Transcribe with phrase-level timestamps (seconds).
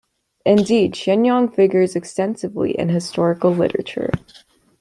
[0.47, 4.09] Indeed, Shennong figures extensively in historical literature.